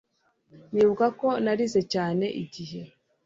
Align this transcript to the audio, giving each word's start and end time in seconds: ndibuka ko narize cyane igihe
ndibuka 0.73 1.07
ko 1.19 1.27
narize 1.43 1.81
cyane 1.93 2.25
igihe 2.43 2.81